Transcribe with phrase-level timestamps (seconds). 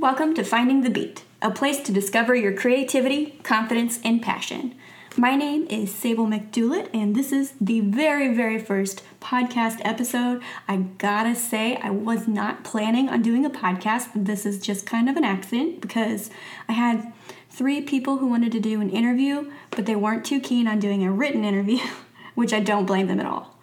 [0.00, 4.74] Welcome to Finding the Beat, a place to discover your creativity, confidence, and passion.
[5.14, 10.40] My name is Sable McDoulet, and this is the very, very first podcast episode.
[10.66, 14.08] I gotta say, I was not planning on doing a podcast.
[14.14, 16.30] This is just kind of an accident because
[16.66, 17.12] I had
[17.50, 21.04] three people who wanted to do an interview, but they weren't too keen on doing
[21.04, 21.84] a written interview,
[22.34, 23.59] which I don't blame them at all.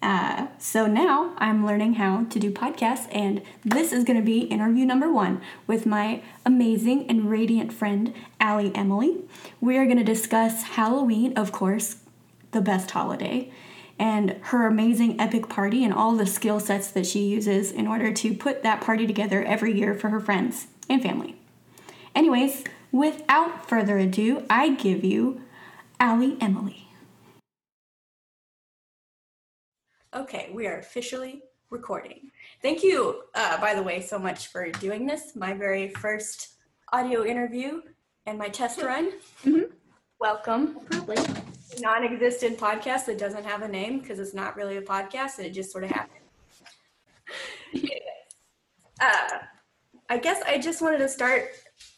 [0.00, 4.40] Uh, so now I'm learning how to do podcasts, and this is going to be
[4.40, 9.16] interview number one with my amazing and radiant friend, Allie Emily.
[9.60, 11.96] We are going to discuss Halloween, of course,
[12.52, 13.50] the best holiday,
[13.98, 18.12] and her amazing epic party and all the skill sets that she uses in order
[18.12, 21.34] to put that party together every year for her friends and family.
[22.14, 25.40] Anyways, without further ado, I give you
[25.98, 26.87] Allie Emily.
[30.14, 32.30] Okay, we are officially recording.
[32.62, 35.36] Thank you, uh, by the way, so much for doing this.
[35.36, 36.54] My very first
[36.92, 37.82] audio interview
[38.26, 39.12] and my test run.
[39.44, 39.70] Mhm.
[40.18, 40.80] Welcome.
[40.86, 41.16] Probably.
[41.80, 45.46] Non existent podcast that doesn't have a name because it's not really a podcast and
[45.46, 46.14] it just sort of happened.
[49.00, 49.38] Uh,
[50.08, 51.50] I guess I just wanted to start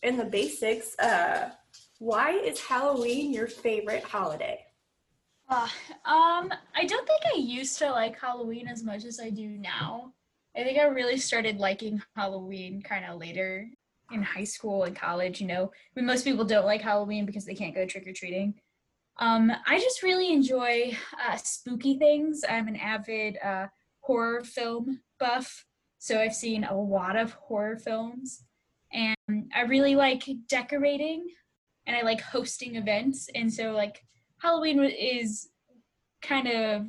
[0.03, 0.99] in the basics.
[0.99, 1.51] Uh,
[1.99, 4.67] why is Halloween your favorite holiday?
[5.51, 5.67] Uh,
[6.05, 10.13] um, I don't think I used to like Halloween as much as I do now.
[10.57, 13.69] I think I really started liking Halloween kind of later
[14.13, 15.41] in high school and college.
[15.41, 18.13] You know, I mean, most people don't like Halloween because they can't go trick or
[18.13, 18.55] treating.
[19.19, 20.97] Um, I just really enjoy
[21.29, 22.43] uh, spooky things.
[22.49, 23.67] I'm an avid uh,
[24.01, 25.67] horror film buff,
[25.99, 28.45] so I've seen a lot of horror films,
[28.93, 29.17] and
[29.55, 31.27] I really like decorating,
[31.87, 34.05] and I like hosting events, and so like
[34.41, 35.49] Halloween is
[36.23, 36.87] kind of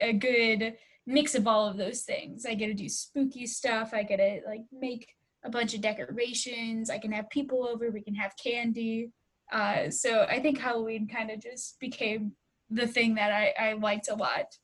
[0.00, 0.74] a good
[1.06, 2.46] mix of all of those things.
[2.46, 3.90] I get to do spooky stuff.
[3.92, 5.08] I get to like make
[5.44, 6.90] a bunch of decorations.
[6.90, 7.90] I can have people over.
[7.90, 9.10] We can have candy.
[9.52, 12.32] Uh, so I think Halloween kind of just became
[12.70, 14.56] the thing that I, I liked a lot.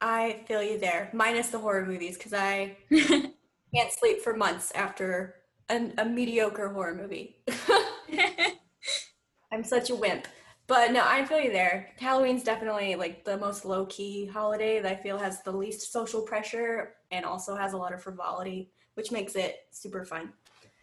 [0.00, 5.34] I feel you there, minus the horror movies because I can't sleep for months after
[5.68, 7.38] an, a mediocre horror movie.
[9.52, 10.28] I'm such a wimp.
[10.68, 11.88] But no, I feel you there.
[11.98, 16.20] Halloween's definitely like the most low key holiday that I feel has the least social
[16.20, 20.30] pressure and also has a lot of frivolity, which makes it super fun.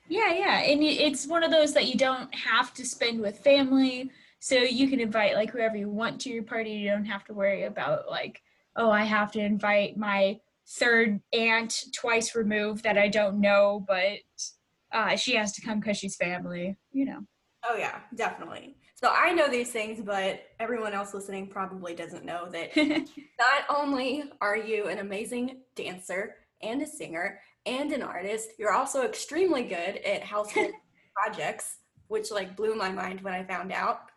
[0.10, 0.58] Yeah, yeah.
[0.62, 4.10] And it's one of those that you don't have to spend with family.
[4.40, 6.72] So you can invite like whoever you want to your party.
[6.72, 8.42] You don't have to worry about like,
[8.76, 14.18] oh, I have to invite my third aunt twice removed that I don't know, but
[14.92, 17.20] uh, she has to come because she's family, you know.
[17.68, 18.78] Oh, yeah, definitely.
[18.96, 24.24] So I know these things, but everyone else listening probably doesn't know that not only
[24.40, 29.98] are you an amazing dancer and a singer and an artist, you're also extremely good
[29.98, 30.72] at household
[31.14, 34.12] projects, which like blew my mind when I found out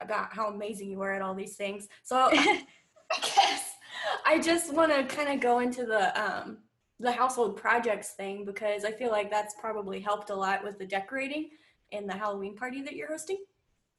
[0.00, 1.86] about how amazing you were at all these things.
[2.02, 2.64] So I
[3.20, 3.72] guess
[4.24, 6.58] I just want to kind of go into the um
[6.98, 10.86] the household projects thing because I feel like that's probably helped a lot with the
[10.86, 11.50] decorating
[11.90, 13.38] and the Halloween party that you're hosting.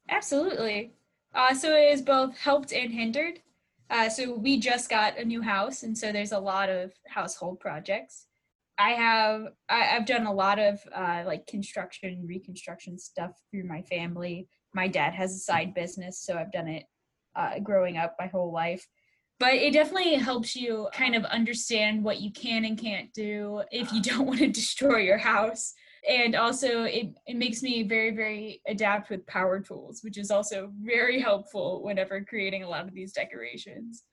[0.08, 0.92] Absolutely.
[1.34, 3.40] Uh, so it is both helped and hindered.
[3.90, 7.60] Uh, so we just got a new house, and so there's a lot of household
[7.60, 8.26] projects.
[8.78, 13.82] I have I, I've done a lot of uh, like construction, reconstruction stuff through my
[13.82, 14.48] family.
[14.74, 16.84] My dad has a side business, so I've done it
[17.36, 18.86] uh, growing up my whole life.
[19.38, 23.92] But it definitely helps you kind of understand what you can and can't do if
[23.92, 25.74] you don't want to destroy your house
[26.08, 30.70] and also it, it makes me very very adept with power tools which is also
[30.82, 34.04] very helpful whenever creating a lot of these decorations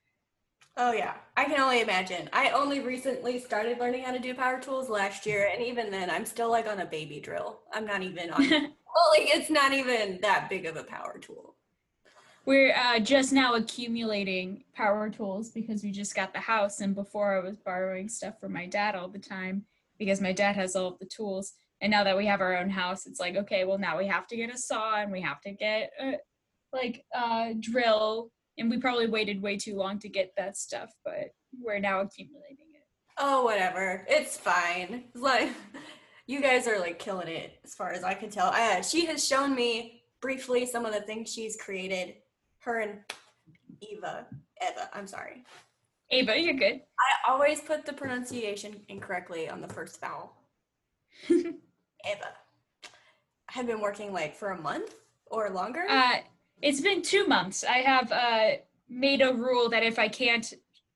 [0.78, 2.30] Oh yeah, I can only imagine.
[2.32, 6.10] I only recently started learning how to do power tools last year, and even then,
[6.10, 7.60] I'm still like on a baby drill.
[7.74, 8.50] I'm not even on.
[8.50, 8.52] well,
[9.12, 11.56] like it's not even that big of a power tool.
[12.46, 17.38] we're uh, just now accumulating power tools because we just got the house and before
[17.38, 19.64] i was borrowing stuff from my dad all the time
[20.00, 22.70] because my dad has all of the tools and now that we have our own
[22.70, 25.42] house it's like okay well now we have to get a saw and we have
[25.42, 26.14] to get a,
[26.74, 31.32] like a drill and we probably waited way too long to get that stuff but
[31.60, 32.82] we're now accumulating it
[33.24, 34.06] Oh, whatever.
[34.10, 35.04] It's fine.
[35.14, 35.52] It's like
[36.28, 38.48] you guys are like killing it, as far as I can tell.
[38.48, 42.16] Uh, she has shown me briefly some of the things she's created.
[42.60, 43.00] Her and
[43.82, 44.26] Eva,
[44.62, 44.90] Eva.
[44.94, 45.44] I'm sorry.
[46.12, 50.34] ava you're good I always put the pronunciation incorrectly on the first vowel.
[52.10, 52.30] Eva.
[53.50, 54.96] I have been working like for a month
[55.28, 55.86] or longer.
[55.90, 56.18] Uh,
[56.62, 57.64] it's been two months.
[57.64, 58.50] I have uh,
[58.90, 60.54] made a rule that if I can't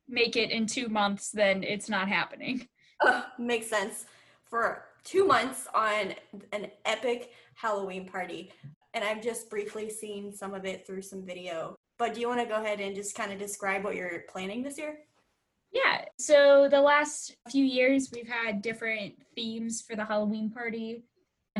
[0.08, 2.68] make it in two months, then it's not happening.
[3.02, 4.06] Ugh, makes sense.
[4.44, 6.14] For two months on
[6.52, 8.52] an epic Halloween party,
[8.94, 11.76] and I've just briefly seen some of it through some video.
[11.98, 14.64] But do you want to go ahead and just kind of describe what you're planning
[14.64, 15.00] this year?
[15.76, 16.06] Yeah.
[16.18, 21.04] So the last few years, we've had different themes for the Halloween party.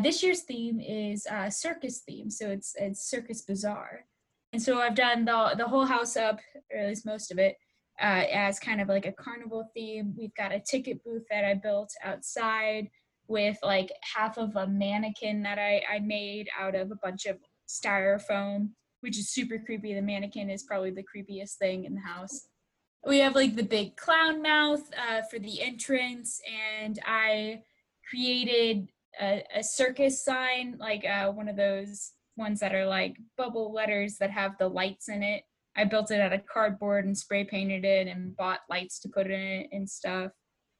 [0.02, 4.06] This year's theme is uh, circus theme, so it's it's Circus Bazaar,
[4.54, 6.40] and so I've done the the whole house up,
[6.72, 7.58] or at least most of it,
[8.02, 10.14] uh, as kind of like a carnival theme.
[10.18, 12.90] We've got a ticket booth that I built outside
[13.28, 17.38] with like half of a mannequin that I, I made out of a bunch of
[17.68, 18.70] styrofoam,
[19.02, 19.94] which is super creepy.
[19.94, 22.48] The mannequin is probably the creepiest thing in the house
[23.06, 26.42] we have like the big clown mouth uh, for the entrance
[26.82, 27.62] and i
[28.10, 28.90] created
[29.22, 34.18] a, a circus sign like uh, one of those ones that are like bubble letters
[34.18, 35.44] that have the lights in it.
[35.78, 39.28] I built it out of cardboard and spray painted it and bought lights to put
[39.28, 40.32] in it and stuff.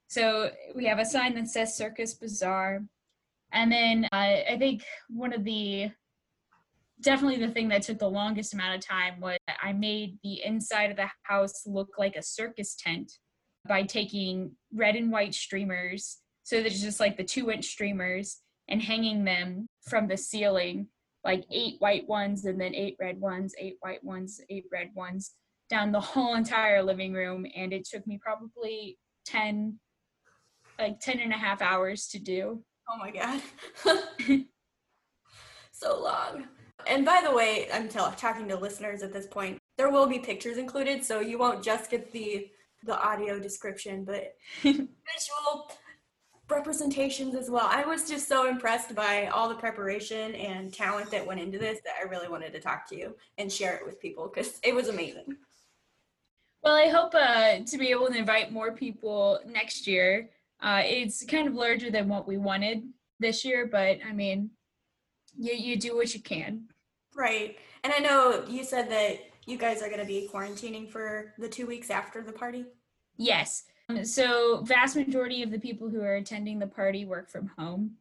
[0.08, 2.84] So we have a sign that says circus bazaar.
[3.52, 5.92] And then uh, i think one of the
[7.02, 10.92] definitely the thing that took the longest amount of time was I made the inside
[10.92, 13.12] of the house look like a circus tent
[13.68, 16.18] by taking red and white streamers.
[16.44, 20.88] So there's just like the two inch streamers and hanging them from the ceiling,
[21.24, 25.32] like eight white ones and then eight red ones, eight white ones, eight red ones
[25.70, 27.46] down the whole entire living room.
[27.56, 29.80] And it took me probably 10,
[30.80, 32.64] like 10 and a half hours to do.
[32.90, 33.42] Oh my God.
[35.72, 36.46] so long.
[36.88, 39.58] And by the way, I'm tell- talking to listeners at this point.
[39.78, 42.50] There will be pictures included, so you won't just get the
[42.84, 45.72] the audio description, but visual
[46.50, 47.68] representations as well.
[47.68, 51.80] I was just so impressed by all the preparation and talent that went into this
[51.84, 54.76] that I really wanted to talk to you and share it with people because it
[54.76, 55.36] was amazing.
[56.64, 60.30] Well, I hope uh, to be able to invite more people next year.
[60.62, 62.84] Uh, it's kind of larger than what we wanted
[63.20, 64.52] this year, but I mean,
[65.38, 66.66] you you do what you can.
[67.16, 67.58] Right.
[67.84, 71.48] And I know you said that you guys are going to be quarantining for the
[71.48, 72.66] two weeks after the party.
[73.18, 73.64] Yes.
[73.90, 77.92] Um, so, vast majority of the people who are attending the party work from home.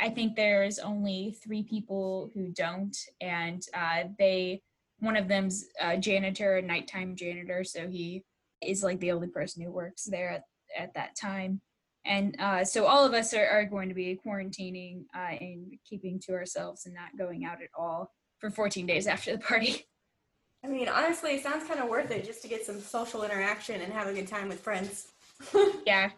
[0.00, 4.62] I think there's only three people who don't, and uh, they,
[5.00, 8.24] one of them's a janitor, a nighttime janitor, so he
[8.62, 10.44] is like the only person who works there at,
[10.76, 11.60] at that time.
[12.06, 16.18] And uh, so all of us are, are going to be quarantining uh, and keeping
[16.20, 19.86] to ourselves and not going out at all for 14 days after the party.
[20.64, 23.80] I mean, honestly, it sounds kind of worth it just to get some social interaction
[23.80, 25.08] and have a good time with friends.
[25.86, 26.10] yeah.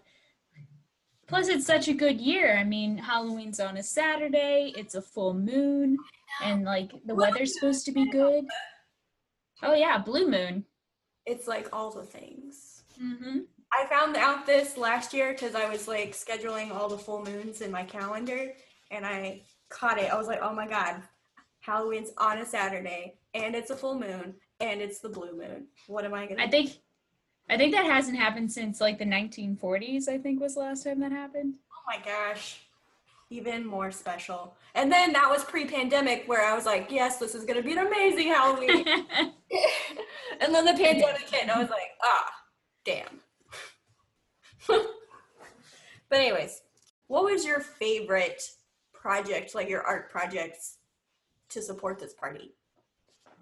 [1.27, 2.57] Plus, it's such a good year.
[2.57, 5.97] I mean, Halloween's on a Saturday, it's a full moon,
[6.43, 8.45] and like the weather's supposed to be good.
[9.63, 10.65] Oh, yeah, blue moon.
[11.27, 12.83] It's like all the things.
[13.01, 13.41] Mm-hmm.
[13.73, 17.61] I found out this last year because I was like scheduling all the full moons
[17.61, 18.53] in my calendar
[18.91, 20.13] and I caught it.
[20.13, 21.01] I was like, oh my God,
[21.61, 25.67] Halloween's on a Saturday and it's a full moon and it's the blue moon.
[25.87, 26.43] What am I gonna?
[26.43, 26.51] I do?
[26.51, 26.79] think,
[27.49, 30.09] I think that hasn't happened since like the 1940s.
[30.09, 31.55] I think was the last time that happened.
[31.73, 32.61] Oh my gosh,
[33.31, 34.55] even more special.
[34.75, 37.87] And then that was pre-pandemic where I was like, yes, this is gonna be an
[37.87, 38.85] amazing Halloween.
[40.41, 42.33] and then the pandemic hit, and I was like, ah,
[42.85, 43.21] damn.
[46.09, 46.63] but anyways,
[47.07, 48.43] what was your favorite
[48.93, 50.77] project, like your art projects
[51.51, 52.55] to support this party?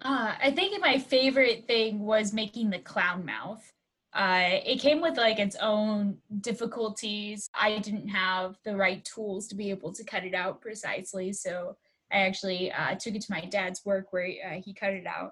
[0.01, 3.71] Uh, I think my favorite thing was making the clown mouth.
[4.13, 7.49] Uh, it came with like its own difficulties.
[7.53, 11.75] I didn't have the right tools to be able to cut it out precisely, so
[12.11, 15.31] I actually uh, took it to my dad's work where uh, he cut it out.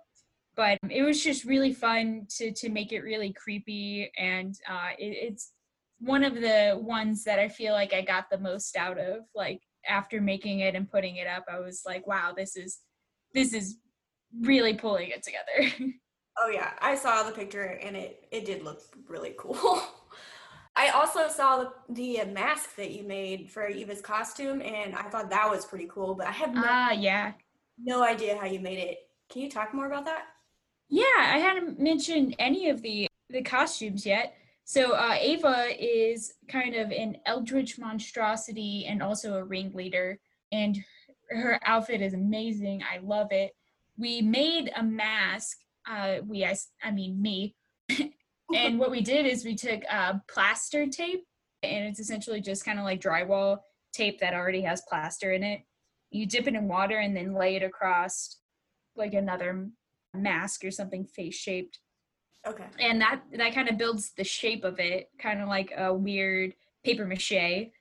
[0.55, 5.33] But it was just really fun to to make it really creepy, and uh, it,
[5.33, 5.51] it's
[5.99, 9.21] one of the ones that I feel like I got the most out of.
[9.33, 12.79] Like after making it and putting it up, I was like, wow, this is
[13.33, 13.77] this is
[14.41, 15.93] really pulling it together.
[16.37, 19.81] oh yeah, I saw the picture and it it did look really cool.
[20.77, 25.31] I also saw the, the mask that you made for Eva's costume, and I thought
[25.31, 26.13] that was pretty cool.
[26.13, 27.31] But I have no, ah, yeah,
[27.79, 28.99] no idea how you made it.
[29.29, 30.25] Can you talk more about that?
[30.87, 34.35] Yeah, I hadn't mentioned any of the the costumes yet.
[34.67, 40.19] So uh, Ava is kind of an eldritch monstrosity and also a ringleader,
[40.51, 40.77] and
[41.29, 42.83] her outfit is amazing.
[42.83, 43.53] I love it.
[43.97, 45.59] We made a mask.
[45.89, 47.55] Uh, we, I, I mean me,
[48.53, 51.23] and what we did is we took uh, plaster tape,
[51.63, 53.59] and it's essentially just kind of like drywall
[53.93, 55.61] tape that already has plaster in it.
[56.11, 58.35] You dip it in water and then lay it across
[58.97, 59.69] like another
[60.13, 61.79] mask or something face shaped
[62.47, 62.65] Okay.
[62.79, 66.53] And that that kind of builds the shape of it, kind of like a weird
[66.83, 67.71] paper mache.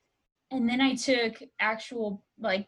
[0.50, 2.66] and then I took actual like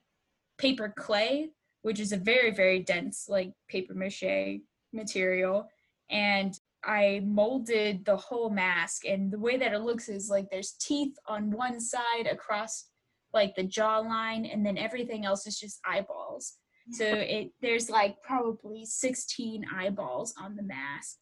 [0.58, 1.50] paper clay,
[1.82, 4.60] which is a very, very dense like paper mache
[4.92, 5.68] material.
[6.10, 9.04] And I molded the whole mask.
[9.04, 12.86] And the way that it looks is like there's teeth on one side across
[13.34, 16.54] like the jawline, and then everything else is just eyeballs.
[16.92, 17.04] So
[17.36, 21.16] it there's like probably 16 eyeballs on the mask.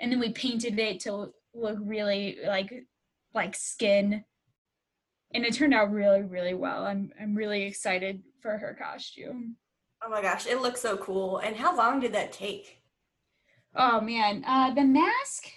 [0.00, 2.72] And then we painted it to look really like
[3.34, 4.24] like skin.
[5.34, 6.84] And it turned out really really well.
[6.84, 9.56] I'm i'm really excited for her costume.
[10.02, 11.38] Oh my gosh it looks so cool.
[11.38, 12.82] And how long did that take?
[13.74, 14.44] Oh man.
[14.46, 15.48] Uh the mask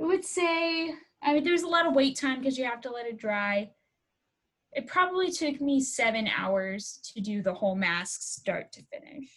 [0.00, 2.90] i would say i mean there's a lot of wait time because you have to
[2.90, 3.70] let it dry.
[4.72, 9.28] It probably took me seven hours to do the whole mask start to finish.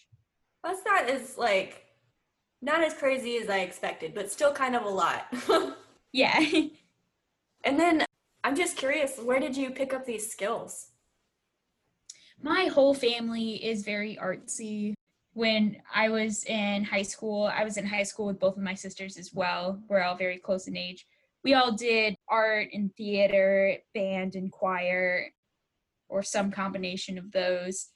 [0.62, 1.86] Plus, that's not as like
[2.62, 5.34] not as crazy as i expected but still kind of a lot
[6.12, 6.40] yeah
[7.64, 8.06] and then
[8.44, 10.88] I'm just curious, where did you pick up these skills?
[12.42, 14.94] My whole family is very artsy.
[15.34, 18.74] When I was in high school, I was in high school with both of my
[18.74, 19.80] sisters as well.
[19.88, 21.06] We're all very close in age.
[21.44, 25.28] We all did art and theater, band and choir,
[26.10, 27.90] or some combination of those.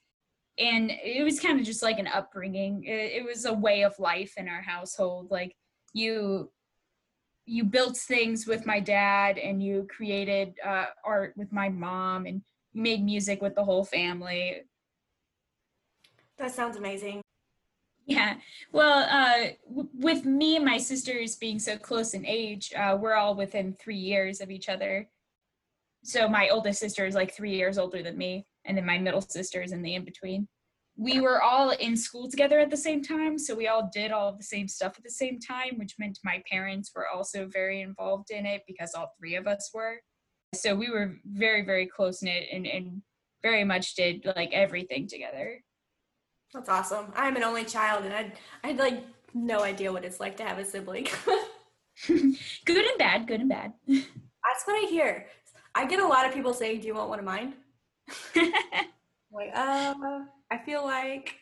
[0.58, 2.86] And it was kind of just like an upbringing.
[2.86, 5.30] It, it was a way of life in our household.
[5.30, 5.56] Like
[5.94, 6.52] you
[7.46, 12.42] you built things with my dad and you created uh, art with my mom and
[12.74, 14.62] you made music with the whole family
[16.38, 17.22] that sounds amazing
[18.06, 18.36] yeah
[18.72, 23.14] well uh, w- with me and my sisters being so close in age uh, we're
[23.16, 25.08] all within three years of each other
[26.04, 29.22] so my oldest sister is like three years older than me and then my middle
[29.22, 30.48] sister is in the in between
[30.98, 34.30] we were all in school together at the same time so we all did all
[34.30, 37.82] of the same stuff at the same time which meant my parents were also very
[37.82, 40.00] involved in it because all three of us were.
[40.54, 43.02] So we were very very close knit and, and
[43.42, 45.62] very much did like everything together.
[46.54, 47.12] That's awesome.
[47.16, 48.32] I'm an only child and i
[48.64, 49.04] i had like
[49.34, 51.08] no idea what it's like to have a sibling.
[52.08, 53.74] Good and bad good and bad.
[53.88, 55.28] That's what i hear.
[55.74, 57.54] I get a lot of people saying do you want one of mine
[58.36, 59.94] like uh
[60.52, 61.36] I feel like.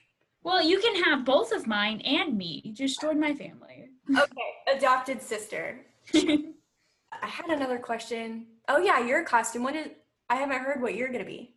[0.44, 2.74] Well, you can have both of mine and me.
[2.74, 3.90] Just join my family.
[4.10, 5.86] okay, adopted sister.
[6.14, 8.48] I had another question.
[8.68, 9.64] Oh yeah, your costume.
[9.64, 9.90] What is?
[10.30, 11.56] I haven't heard what you're gonna be.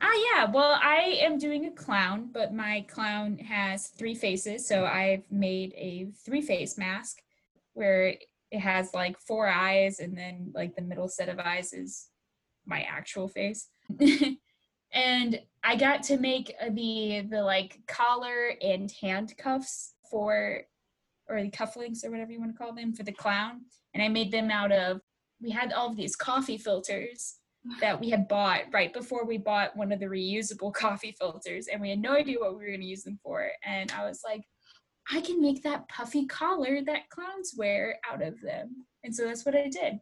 [0.00, 4.84] Ah yeah, well I am doing a clown, but my clown has three faces, so
[4.84, 7.18] I've made a three face mask
[7.74, 8.16] where
[8.50, 12.08] it has like four eyes and then like the middle set of eyes is
[12.66, 13.68] my actual face.
[14.92, 20.62] and I got to make uh, the the like collar and handcuffs for
[21.28, 23.62] or the cufflinks or whatever you want to call them for the clown.
[23.94, 25.00] And I made them out of
[25.40, 27.36] we had all of these coffee filters
[27.80, 31.80] that we had bought right before we bought one of the reusable coffee filters and
[31.80, 33.48] we had no idea what we were going to use them for.
[33.64, 34.42] And I was like
[35.10, 38.86] I can make that puffy collar that clowns wear out of them.
[39.02, 40.00] And so that's what I did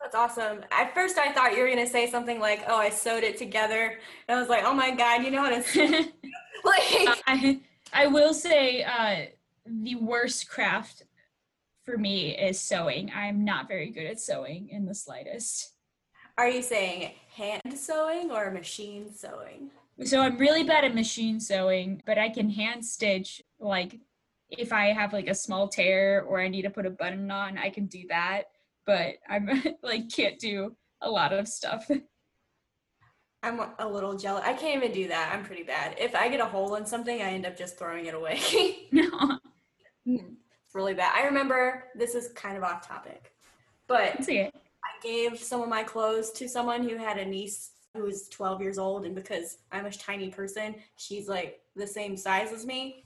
[0.00, 0.64] that's awesome.
[0.70, 3.98] At first, I thought you were gonna say something like, "Oh, I sewed it together,"
[4.28, 5.86] and I was like, "Oh my god, you know how to sew?"
[6.64, 7.60] like, I,
[7.92, 9.26] I will say, uh,
[9.66, 11.04] the worst craft
[11.84, 13.10] for me is sewing.
[13.14, 15.72] I'm not very good at sewing in the slightest.
[16.36, 19.70] Are you saying hand sewing or machine sewing?
[20.04, 23.98] So I'm really bad at machine sewing, but I can hand stitch like
[24.48, 27.58] if I have like a small tear or I need to put a button on,
[27.58, 28.44] I can do that
[28.88, 31.88] but I'm like can't do a lot of stuff.
[33.44, 34.42] I'm a little jealous.
[34.44, 35.32] I can't even do that.
[35.32, 35.94] I'm pretty bad.
[35.96, 38.40] If I get a hole in something, I end up just throwing it away.
[38.90, 39.38] no.
[40.64, 41.14] It's really bad.
[41.16, 43.32] I remember this is kind of off topic,
[43.86, 44.50] but I
[45.02, 48.78] gave some of my clothes to someone who had a niece who was 12 years
[48.78, 53.04] old, and because I'm a tiny person, she's like the same size as me.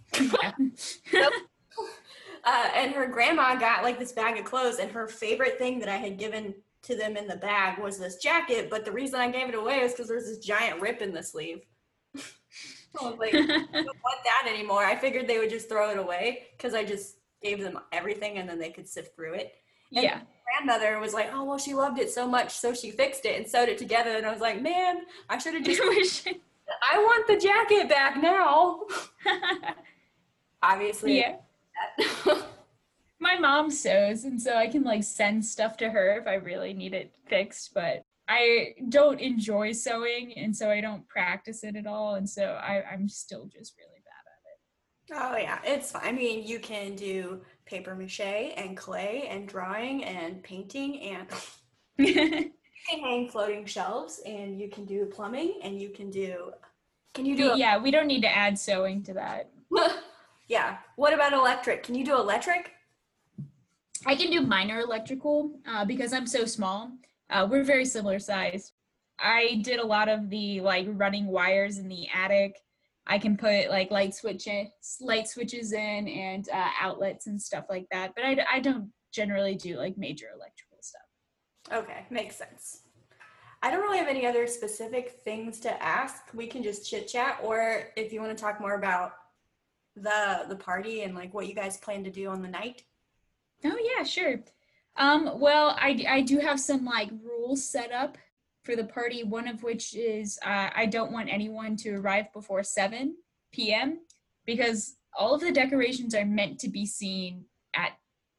[2.44, 5.88] Uh, and her grandma got like this bag of clothes, and her favorite thing that
[5.88, 8.68] I had given to them in the bag was this jacket.
[8.68, 11.22] But the reason I gave it away was because there's this giant rip in the
[11.22, 11.62] sleeve.
[12.16, 14.84] I was like, I don't want that anymore.
[14.84, 18.48] I figured they would just throw it away because I just gave them everything and
[18.48, 19.54] then they could sift through it.
[19.94, 20.20] And yeah.
[20.44, 23.48] grandmother was like, oh, well, she loved it so much, so she fixed it and
[23.48, 24.10] sewed it together.
[24.10, 26.28] And I was like, man, I should have just.
[26.92, 28.80] I want the jacket back now.
[30.62, 31.36] Obviously, yeah.
[33.20, 36.72] My mom sews, and so I can like send stuff to her if I really
[36.72, 41.86] need it fixed, but I don't enjoy sewing, and so I don't practice it at
[41.86, 45.34] all, and so I, I'm still just really bad at it.
[45.34, 46.02] Oh yeah, it's fine.
[46.04, 51.28] I mean, you can do paper mache and clay and drawing and painting and
[51.98, 52.50] can
[52.86, 56.52] hang floating shelves and you can do plumbing and you can do
[57.14, 59.50] can you do a, yeah, we don't need to add sewing to that.
[60.48, 60.78] yeah.
[60.96, 61.82] What about electric?
[61.82, 62.72] Can you do electric?
[64.04, 66.90] I can do minor electrical uh, because I'm so small.
[67.30, 68.72] Uh, we're very similar size.
[69.18, 72.56] I did a lot of the like running wires in the attic.
[73.06, 74.68] I can put like light switches,
[75.00, 78.12] light switches in, and uh, outlets and stuff like that.
[78.14, 81.82] But I, I don't generally do like major electrical stuff.
[81.84, 82.80] Okay, makes sense.
[83.62, 86.22] I don't really have any other specific things to ask.
[86.34, 89.12] We can just chit chat, or if you want to talk more about
[89.96, 92.82] the the party and like what you guys plan to do on the night.
[93.64, 94.42] Oh yeah, sure.
[94.96, 98.18] Um, well, I I do have some like rules set up
[98.62, 99.24] for the party.
[99.24, 103.16] One of which is uh, I don't want anyone to arrive before seven
[103.52, 104.00] p.m.
[104.46, 107.44] because all of the decorations are meant to be seen
[107.74, 107.92] at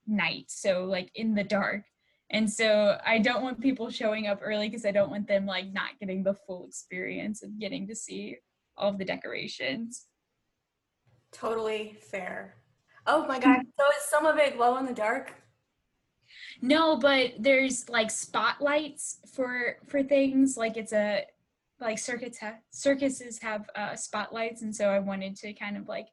[0.07, 1.83] night, so like in the dark.
[2.29, 5.71] And so I don't want people showing up early because I don't want them like
[5.71, 8.37] not getting the full experience of getting to see
[8.75, 10.07] all of the decorations.
[11.33, 12.55] Totally fair.
[13.05, 13.61] Oh my god.
[13.79, 15.33] So is some of it glow in the dark?
[16.61, 20.55] No, but there's like spotlights for for things.
[20.55, 21.25] Like it's a
[21.81, 26.07] like circuits ha- circuses have uh, spotlights, and so I wanted to kind of like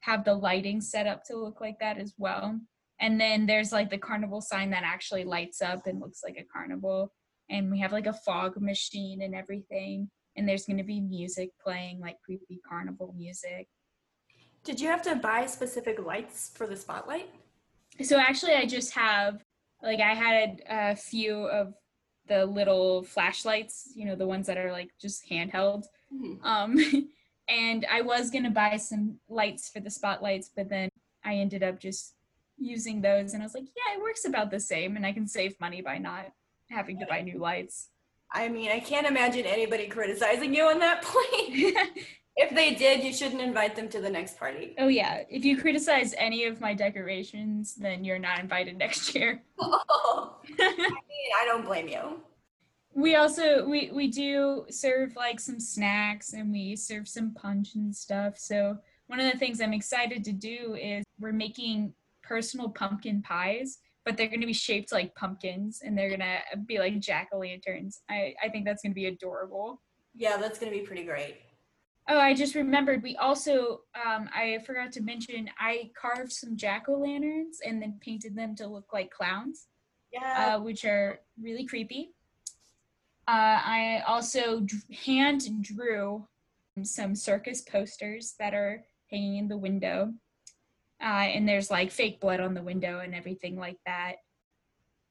[0.00, 2.60] have the lighting set up to look like that as well.
[3.00, 6.44] And then there's like the carnival sign that actually lights up and looks like a
[6.52, 7.12] carnival.
[7.50, 10.10] And we have like a fog machine and everything.
[10.36, 13.68] And there's going to be music playing, like creepy carnival music.
[14.64, 17.30] Did you have to buy specific lights for the spotlight?
[18.02, 19.44] So actually, I just have,
[19.82, 21.74] like, I had a few of
[22.26, 25.84] the little flashlights, you know, the ones that are like just handheld.
[26.12, 26.44] Mm-hmm.
[26.44, 27.08] Um,
[27.48, 30.88] and I was going to buy some lights for the spotlights, but then
[31.24, 32.14] I ended up just
[32.58, 35.26] using those and I was like, yeah, it works about the same and I can
[35.26, 36.32] save money by not
[36.70, 37.88] having to buy new lights.
[38.32, 41.76] I mean, I can't imagine anybody criticizing you on that point.
[42.36, 44.74] if they did, you shouldn't invite them to the next party.
[44.78, 49.42] Oh yeah, if you criticize any of my decorations, then you're not invited next year.
[49.60, 52.20] Oh, I mean, I don't blame you.
[52.92, 57.94] We also we we do serve like some snacks and we serve some punch and
[57.94, 58.38] stuff.
[58.38, 63.78] So one of the things I'm excited to do is we're making personal pumpkin pies,
[64.04, 67.28] but they're going to be shaped like pumpkins and they're going to be like jack
[67.32, 68.00] o' lanterns.
[68.08, 69.82] I, I think that's going to be adorable.
[70.14, 71.36] Yeah, that's going to be pretty great.
[72.08, 73.02] Oh, I just remembered.
[73.02, 77.98] We also, um, I forgot to mention, I carved some jack o' lanterns and then
[78.00, 79.68] painted them to look like clowns.
[80.12, 80.56] Yeah.
[80.56, 82.12] Uh, which are really creepy.
[83.26, 84.64] Uh, I also
[85.04, 86.28] hand drew
[86.82, 90.12] some circus posters that are hanging in the window
[91.02, 94.14] uh, and there's like fake blood on the window and everything like that.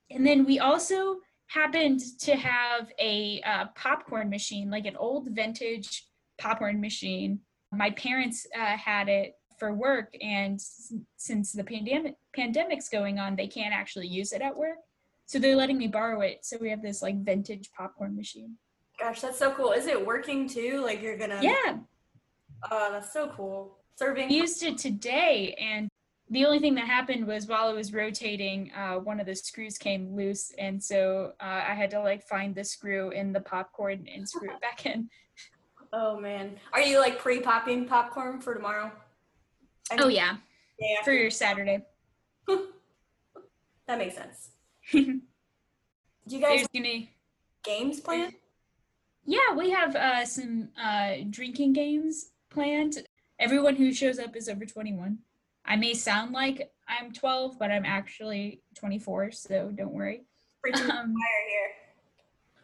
[0.09, 6.05] And then we also happened to have a uh, popcorn machine, like an old vintage
[6.39, 7.39] popcorn machine.
[7.71, 13.35] My parents uh, had it for work, and s- since the pandemic pandemic's going on,
[13.35, 14.77] they can't actually use it at work.
[15.25, 16.39] So they're letting me borrow it.
[16.45, 18.57] So we have this like vintage popcorn machine.
[18.99, 19.71] Gosh, that's so cool.
[19.71, 20.81] Is it working too?
[20.83, 21.77] Like you're gonna Yeah.
[22.71, 24.29] Oh, that's so cool serving.
[24.29, 25.89] We used it today, and
[26.29, 29.77] the only thing that happened was while it was rotating, uh, one of the screws
[29.77, 34.07] came loose, and so uh, I had to like find the screw in the popcorn
[34.13, 35.09] and screw it back in.
[35.93, 38.91] Oh man, are you like pre-popping popcorn for tomorrow?
[39.99, 40.37] oh yeah,
[40.79, 41.85] yeah, for your Saturday.
[43.87, 44.49] that makes sense.
[44.91, 45.21] Do
[46.27, 47.07] you guys gonna...
[47.63, 48.33] games planned?
[49.25, 52.97] Yeah, we have uh, some uh, drinking games planned
[53.43, 55.17] everyone who shows up is over 21.
[55.65, 60.23] I may sound like I'm 12, but I'm actually 24, so don't worry.
[60.89, 61.13] Um,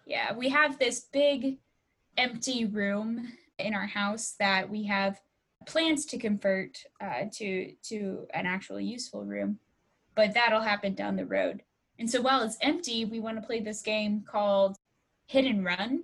[0.05, 1.57] yeah, we have this big
[2.19, 5.19] empty room in our house that we have
[5.65, 9.59] plans to convert uh, to to an actual useful room,
[10.15, 11.63] but that'll happen down the road.
[11.99, 14.77] And so while it's empty, we want to play this game called
[15.27, 16.03] Hit and Run,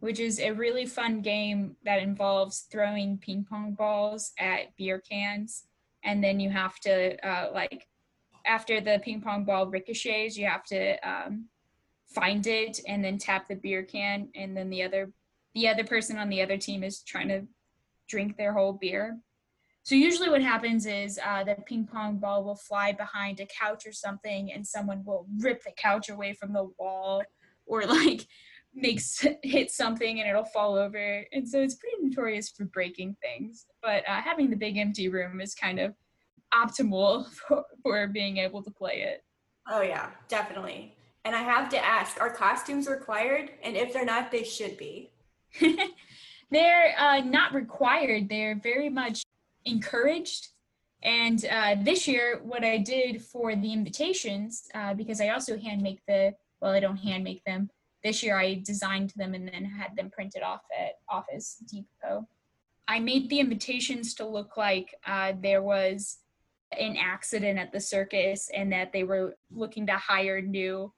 [0.00, 5.64] which is a really fun game that involves throwing ping pong balls at beer cans.
[6.02, 7.86] And then you have to, uh, like,
[8.44, 11.46] after the ping pong ball ricochets, you have to um,
[12.08, 14.28] find it and then tap the beer can.
[14.34, 15.12] And then the other,
[15.54, 17.46] the other person on the other team is trying to
[18.08, 19.18] drink their whole beer.
[19.84, 23.86] So usually what happens is uh, the ping pong ball will fly behind a couch
[23.86, 27.22] or something, and someone will rip the couch away from the wall,
[27.66, 28.26] or like
[28.74, 33.66] makes hit something and it'll fall over and so it's pretty notorious for breaking things
[33.82, 35.94] but uh, having the big empty room is kind of
[36.54, 39.22] optimal for, for being able to play it
[39.68, 43.50] oh yeah definitely And I have to ask, are costumes required?
[43.62, 45.11] And if they're not, they should be.
[46.50, 48.28] they're uh, not required.
[48.28, 49.24] They're very much
[49.64, 50.48] encouraged.
[51.02, 55.82] And uh, this year, what I did for the invitations, uh, because I also hand
[55.82, 57.70] make the, well, I don't hand make them.
[58.04, 62.26] This year, I designed them and then had them printed off at Office Depot.
[62.88, 66.18] I made the invitations to look like uh, there was
[66.78, 70.92] an accident at the circus and that they were looking to hire new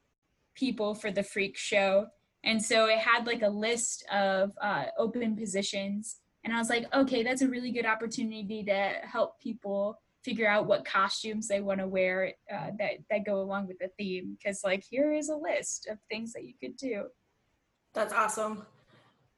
[0.55, 2.07] people for the freak show.
[2.45, 6.17] And so it had like a list of uh, open positions.
[6.45, 10.67] And I was like, okay, that's a really good opportunity to help people figure out
[10.67, 14.37] what costumes they want to wear uh, that, that go along with the theme.
[14.37, 17.05] Because, like, here is a list of things that you could do.
[17.95, 18.67] That's awesome.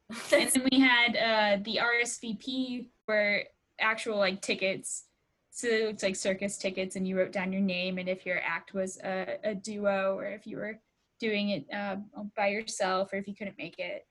[0.32, 3.44] and then we had uh, the RSVP where
[3.80, 5.04] actual like tickets.
[5.50, 8.74] So it's like circus tickets, and you wrote down your name and if your act
[8.74, 10.78] was a, a duo or if you were
[11.18, 11.96] doing it uh,
[12.36, 14.06] by yourself or if you couldn't make it.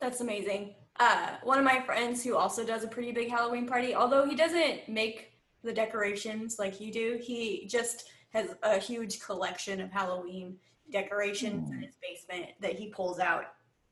[0.00, 0.74] That's amazing.
[0.98, 4.34] Uh, one of my friends who also does a pretty big Halloween party, although he
[4.34, 10.56] doesn't make the decorations like you do, he just has a huge collection of Halloween
[10.90, 11.74] decorations mm.
[11.74, 13.44] in his basement that he pulls out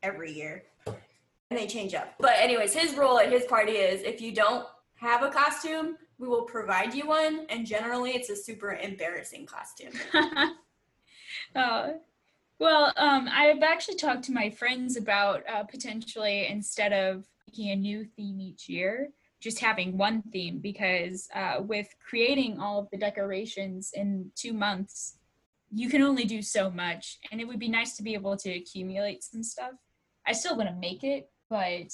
[0.02, 2.14] every year and they change up.
[2.18, 6.28] But anyways, his rule at his party is if you don't have a costume, we
[6.28, 9.92] will provide you one, and generally it's a super embarrassing costume.
[11.54, 11.88] uh,
[12.58, 17.76] well, um, I've actually talked to my friends about uh, potentially instead of making a
[17.76, 22.98] new theme each year, just having one theme because uh, with creating all of the
[22.98, 25.18] decorations in two months,
[25.72, 28.50] you can only do so much, and it would be nice to be able to
[28.52, 29.72] accumulate some stuff.
[30.26, 31.92] I still want to make it, but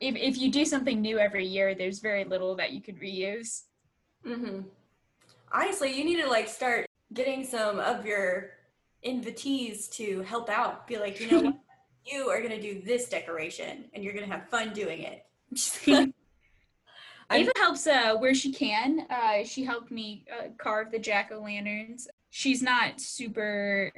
[0.00, 3.64] if if you do something new every year, there's very little that you could reuse.
[4.26, 4.62] Mm-hmm.
[5.52, 8.55] Honestly, you need to like start getting some of your
[9.06, 10.86] invitees to help out.
[10.86, 11.58] Be like, you know, what?
[12.04, 15.26] you are gonna do this decoration, and you're gonna have fun doing it.
[17.32, 19.06] Ava helps uh, where she can.
[19.10, 22.06] Uh, she helped me uh, carve the jack o' lanterns.
[22.30, 23.92] She's not super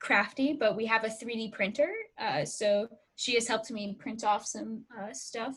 [0.00, 4.46] crafty, but we have a 3D printer, uh, so she has helped me print off
[4.46, 5.56] some uh, stuff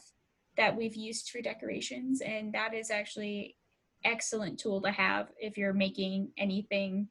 [0.57, 3.55] that we've used for decorations and that is actually
[4.03, 7.07] excellent tool to have if you're making anything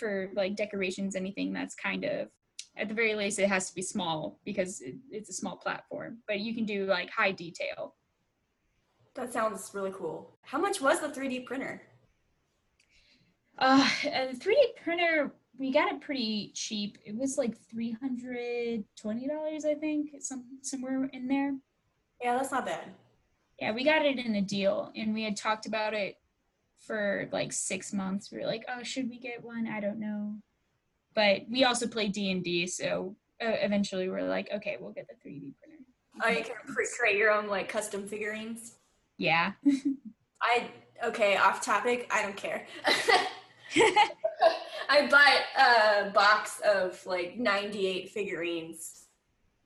[0.00, 2.28] for like decorations anything that's kind of
[2.76, 6.18] at the very least it has to be small because it, it's a small platform
[6.26, 7.94] but you can do like high detail
[9.14, 11.82] that sounds really cool how much was the 3d printer
[13.58, 16.96] uh, a 3d printer we got it pretty cheap.
[17.04, 21.54] It was like three hundred twenty dollars, I think, some somewhere in there.
[22.22, 22.94] Yeah, that's not bad.
[23.60, 26.16] Yeah, we got it in a deal, and we had talked about it
[26.80, 28.30] for like six months.
[28.30, 29.66] We were like, oh, should we get one?
[29.66, 30.34] I don't know,
[31.14, 35.08] but we also play D and D, so uh, eventually we're like, okay, we'll get
[35.08, 35.78] the three D printer.
[36.22, 36.54] Oh, you can
[36.98, 38.74] create your own like custom figurines.
[39.16, 39.52] Yeah.
[40.42, 40.68] I
[41.04, 41.36] okay.
[41.36, 42.10] Off topic.
[42.10, 42.66] I don't care.
[44.88, 49.06] I bought a box of like 98 figurines.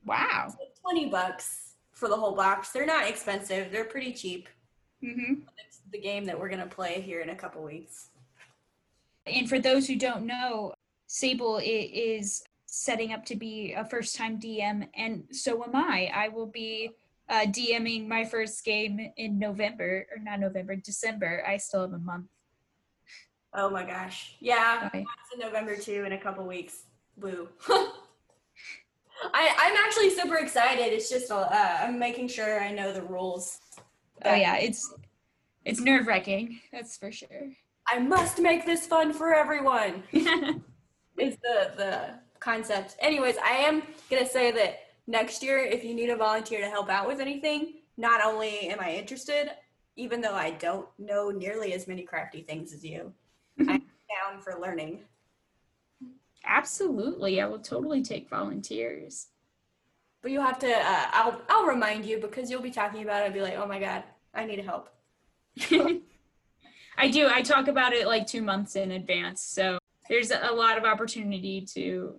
[0.05, 0.47] Wow.
[0.59, 2.69] Like 20 bucks for the whole box.
[2.69, 3.71] They're not expensive.
[3.71, 4.47] They're pretty cheap.
[5.05, 5.33] Mm-hmm.
[5.65, 8.09] It's the game that we're going to play here in a couple weeks.
[9.25, 10.73] And for those who don't know,
[11.07, 16.11] Sable is setting up to be a first time DM, and so am I.
[16.13, 16.91] I will be
[17.29, 21.43] uh, DMing my first game in November, or not November, December.
[21.47, 22.27] I still have a month
[23.57, 24.35] Oh my gosh.
[24.41, 24.83] Yeah.
[24.87, 24.99] Okay.
[24.99, 26.83] It's in November too in a couple weeks.
[27.15, 27.47] Woo.
[29.33, 30.91] I, I'm actually super excited.
[30.91, 33.59] It's just uh, I'm making sure I know the rules.
[34.25, 34.93] Oh yeah, it's
[35.65, 36.59] it's nerve wracking.
[36.71, 37.51] That's for sure.
[37.87, 40.03] I must make this fun for everyone.
[40.11, 42.09] is the the
[42.39, 42.95] concept.
[42.99, 46.89] Anyways, I am gonna say that next year, if you need a volunteer to help
[46.89, 49.51] out with anything, not only am I interested,
[49.95, 53.13] even though I don't know nearly as many crafty things as you,
[53.59, 55.01] I'm down for learning.
[56.45, 59.27] Absolutely, I will totally take volunteers.
[60.21, 60.71] But you have to.
[60.71, 63.67] Uh, I'll I'll remind you because you'll be talking about it and be like, oh
[63.67, 64.03] my god,
[64.35, 64.89] I need help.
[66.97, 67.27] I do.
[67.27, 71.61] I talk about it like two months in advance, so there's a lot of opportunity
[71.73, 72.15] to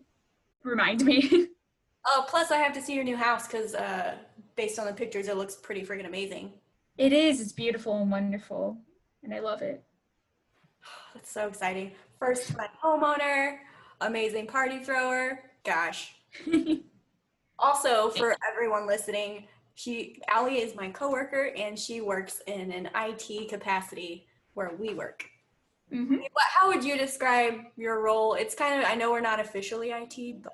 [0.62, 1.48] remind me.
[2.07, 4.14] oh, plus I have to see your new house because uh,
[4.57, 6.52] based on the pictures, it looks pretty freaking amazing.
[6.98, 7.40] It is.
[7.40, 8.79] It's beautiful and wonderful,
[9.22, 9.85] and I love it.
[11.14, 11.92] That's so exciting.
[12.18, 13.59] First time homeowner,
[14.00, 15.40] amazing party thrower.
[15.64, 16.14] Gosh.
[17.59, 23.48] also, for everyone listening, she Allie is my coworker and she works in an IT
[23.48, 25.24] capacity where we work.
[25.92, 26.16] Mm-hmm.
[26.58, 28.34] How would you describe your role?
[28.34, 30.52] It's kind of I know we're not officially IT, but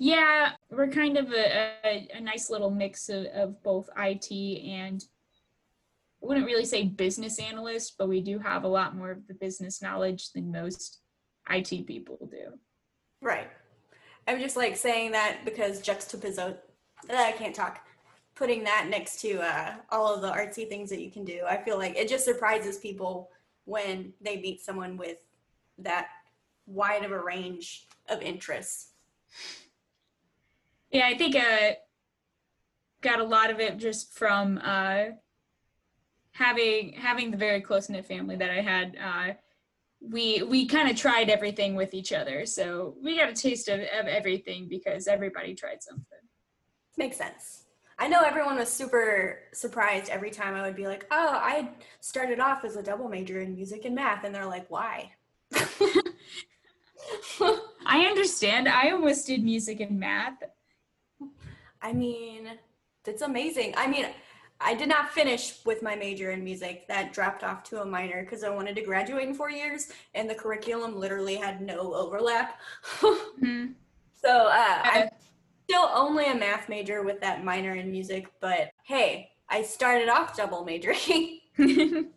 [0.00, 4.32] yeah, we're kind of a, a, a nice little mix of, of both IT
[4.64, 5.02] and
[6.20, 9.34] I wouldn't really say business analyst, but we do have a lot more of the
[9.34, 10.98] business knowledge than most
[11.48, 12.58] IT people do.
[13.22, 13.48] Right.
[14.26, 16.56] I'm just like saying that because juxtaposition,
[17.08, 17.87] I can't talk,
[18.38, 21.40] putting that next to uh, all of the artsy things that you can do.
[21.46, 23.30] I feel like it just surprises people
[23.64, 25.18] when they meet someone with
[25.78, 26.06] that
[26.66, 28.92] wide of a range of interests.
[30.90, 31.72] Yeah, I think uh
[33.02, 35.04] got a lot of it just from uh
[36.32, 38.96] having having the very close knit family that I had.
[38.96, 39.34] Uh
[40.00, 42.46] we we kind of tried everything with each other.
[42.46, 46.04] So we got a taste of, of everything because everybody tried something.
[46.96, 47.67] Makes sense.
[47.98, 52.38] I know everyone was super surprised every time I would be like, "Oh, I started
[52.38, 55.12] off as a double major in music and math," and they're like, "Why?"
[57.86, 58.68] I understand.
[58.68, 60.42] I almost did music and math.
[61.82, 62.50] I mean,
[63.04, 63.74] that's amazing.
[63.76, 64.06] I mean,
[64.60, 66.86] I did not finish with my major in music.
[66.88, 70.28] That dropped off to a minor because I wanted to graduate in four years, and
[70.28, 72.60] the curriculum literally had no overlap.
[73.00, 73.72] mm-hmm.
[74.20, 75.08] So uh, I'm
[75.68, 80.34] still only a math major with that minor in music, but hey, I started off
[80.34, 81.40] double majoring.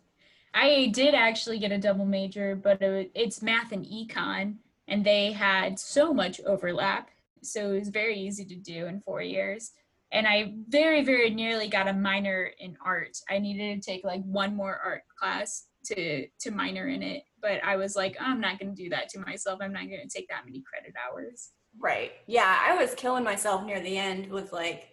[0.54, 4.56] I did actually get a double major, but it's math and econ,
[4.88, 7.10] and they had so much overlap.
[7.42, 9.72] So it was very easy to do in four years.
[10.12, 13.18] And I very, very nearly got a minor in art.
[13.28, 17.62] I needed to take like one more art class to to minor in it, but
[17.64, 19.58] I was like, oh, I'm not going to do that to myself.
[19.60, 21.50] I'm not going to take that many credit hours.
[21.78, 22.12] Right.
[22.26, 24.92] Yeah, I was killing myself near the end with like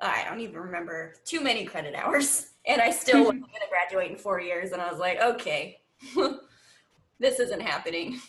[0.00, 4.10] I don't even remember too many credit hours, and I still wasn't going to graduate
[4.10, 4.72] in four years.
[4.72, 5.80] And I was like, okay,
[7.18, 8.20] this isn't happening.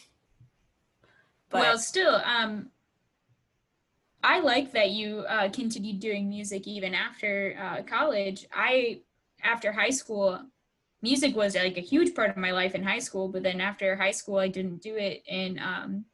[1.50, 2.72] But well, still, um,
[4.24, 8.46] I like that you uh, continued doing music even after uh, college.
[8.54, 9.02] I,
[9.42, 10.42] after high school,
[11.02, 13.30] music was like a huge part of my life in high school.
[13.30, 15.24] But then after high school, I didn't do it.
[15.26, 16.06] In um,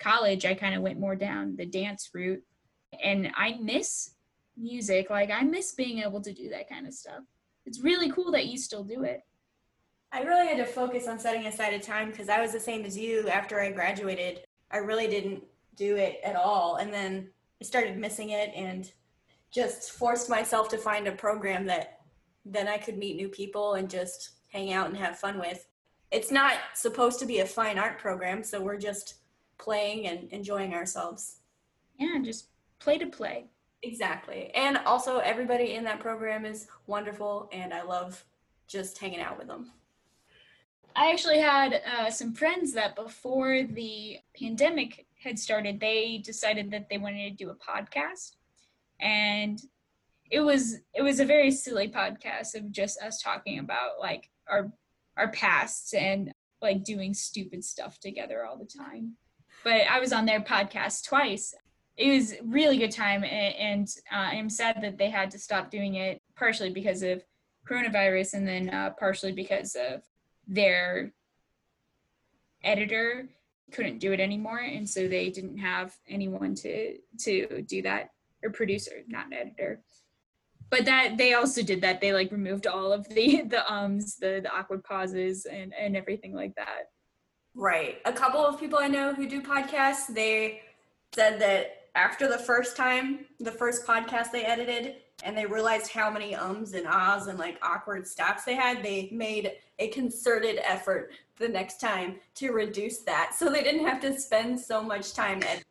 [0.00, 2.42] college, I kind of went more down the dance route.
[3.04, 4.14] And I miss
[4.56, 5.10] music.
[5.10, 7.22] Like, I miss being able to do that kind of stuff.
[7.66, 9.20] It's really cool that you still do it.
[10.12, 12.84] I really had to focus on setting aside a time because I was the same
[12.84, 14.40] as you after I graduated.
[14.72, 15.44] I really didn't
[15.76, 16.76] do it at all.
[16.76, 17.28] And then
[17.60, 18.90] I started missing it and
[19.52, 22.00] just forced myself to find a program that
[22.44, 25.66] then I could meet new people and just hang out and have fun with.
[26.10, 29.19] It's not supposed to be a fine art program, so we're just
[29.60, 31.36] playing and enjoying ourselves.
[31.98, 32.46] Yeah, just
[32.80, 33.46] play to play.
[33.82, 34.50] Exactly.
[34.54, 38.24] And also, everybody in that program is wonderful, and I love
[38.66, 39.70] just hanging out with them.
[40.96, 46.88] I actually had uh, some friends that before the pandemic had started, they decided that
[46.90, 48.36] they wanted to do a podcast,
[49.00, 49.60] and
[50.30, 54.72] it was it was a very silly podcast of just us talking about like our
[55.16, 59.16] our pasts and like doing stupid stuff together all the time.
[59.64, 61.54] But I was on their podcast twice.
[61.96, 65.96] It was really good time, and, uh, I'm sad that they had to stop doing
[65.96, 67.22] it partially because of
[67.68, 70.02] coronavirus, and then uh, partially because of
[70.48, 71.12] their
[72.62, 73.28] editor
[73.72, 78.10] couldn't do it anymore and so they didn't have anyone to to do that
[78.42, 79.80] or producer not an editor.
[80.70, 82.00] But that they also did that.
[82.00, 86.34] They like removed all of the the ums the the awkward pauses and and everything
[86.34, 86.90] like that
[87.54, 90.62] right a couple of people i know who do podcasts they
[91.14, 96.10] said that after the first time the first podcast they edited and they realized how
[96.10, 101.12] many ums and ahs and like awkward stops they had, they made a concerted effort
[101.38, 105.42] the next time to reduce that so they didn't have to spend so much time
[105.42, 105.64] editing.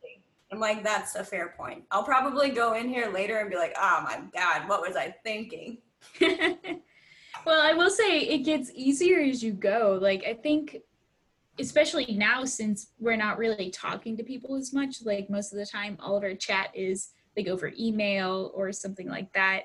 [0.52, 1.84] I'm like, that's a fair point.
[1.92, 5.14] I'll probably go in here later and be like, oh my God, what was I
[5.22, 5.78] thinking?
[6.20, 9.96] well, I will say it gets easier as you go.
[10.02, 10.78] Like, I think,
[11.60, 15.66] especially now since we're not really talking to people as much, like most of the
[15.66, 19.64] time, all of our chat is like over email or something like that.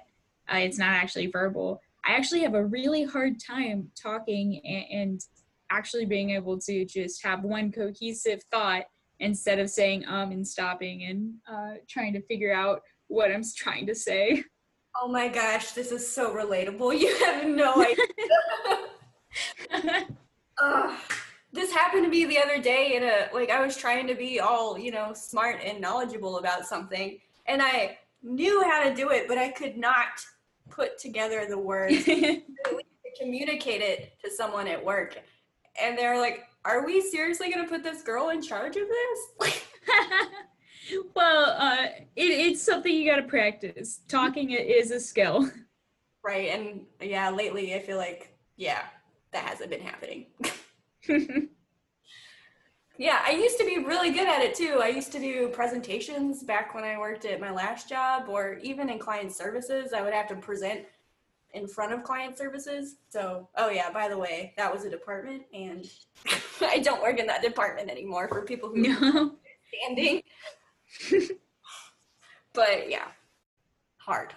[0.51, 1.81] Uh, it's not actually verbal.
[2.05, 5.21] I actually have a really hard time talking and, and
[5.71, 8.83] actually being able to just have one cohesive thought
[9.19, 13.87] instead of saying um and stopping and uh, trying to figure out what I'm trying
[13.87, 14.43] to say.
[15.01, 16.99] Oh my gosh, this is so relatable.
[16.99, 17.85] You have no
[19.71, 20.05] idea.
[21.55, 24.39] this happened to me the other day in a like I was trying to be
[24.39, 29.27] all, you know, smart and knowledgeable about something and I knew how to do it,
[29.27, 30.25] but I could not
[30.69, 32.41] put together the words to
[33.19, 35.17] communicate it to someone at work.
[35.81, 39.53] and they're like, "Are we seriously gonna put this girl in charge of this?"
[41.15, 44.01] well, uh, it, it's something you got to practice.
[44.07, 45.49] Talking is a skill.
[46.23, 48.83] Right, and yeah, lately I feel like yeah,
[49.31, 50.25] that hasn't been happening.
[52.97, 54.79] yeah, I used to be really good at it too.
[54.81, 58.89] I used to do presentations back when I worked at my last job, or even
[58.89, 59.93] in client services.
[59.93, 60.85] I would have to present
[61.53, 62.97] in front of client services.
[63.09, 65.89] So, oh yeah, by the way, that was a department, and
[66.61, 69.35] I don't work in that department anymore for people who no.
[69.73, 70.21] standing.
[72.53, 73.07] but yeah,
[73.97, 74.33] hard.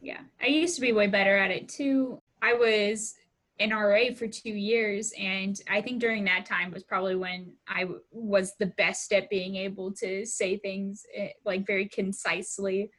[0.00, 2.20] Yeah, I used to be way better at it too.
[2.42, 3.14] I was
[3.58, 7.82] an RA for two years, and I think during that time was probably when I
[7.82, 12.90] w- was the best at being able to say things eh, like very concisely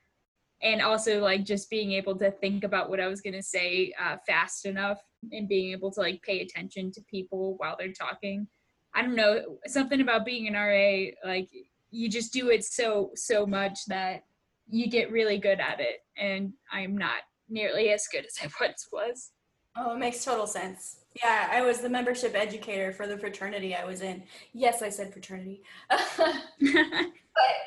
[0.62, 4.18] and also like just being able to think about what I was gonna say uh,
[4.26, 5.00] fast enough
[5.32, 8.48] and being able to like pay attention to people while they're talking.
[8.96, 11.50] I don't know something about being an RA like
[11.92, 14.24] you just do it so so much that
[14.68, 18.88] you get really good at it and I'm not nearly as good as I once
[18.92, 19.32] was.
[19.80, 20.98] Oh, it makes total sense.
[21.16, 24.24] Yeah, I was the membership educator for the fraternity I was in.
[24.54, 25.62] Yes, I said fraternity.
[25.90, 26.32] but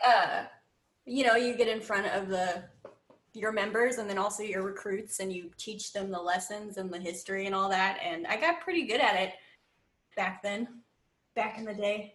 [0.07, 0.45] uh
[1.07, 2.65] you know, you get in front of the
[3.33, 6.99] your members and then also your recruits and you teach them the lessons and the
[6.99, 9.33] history and all that and I got pretty good at it
[10.17, 10.69] back then.
[11.37, 12.15] Back in the day.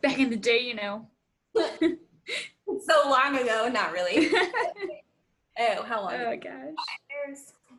[0.00, 1.08] Back in the day, you know.
[1.56, 4.30] so long ago, not really.
[5.58, 6.14] oh, how long?
[6.14, 7.36] Oh gosh.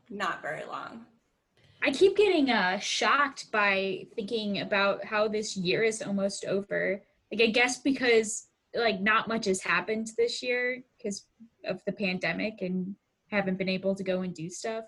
[0.09, 1.05] Not very long.
[1.85, 6.99] I keep getting uh, shocked by thinking about how this year is almost over.
[7.31, 11.27] Like I guess because like not much has happened this year because
[11.63, 12.95] of the pandemic and
[13.27, 14.85] haven't been able to go and do stuff.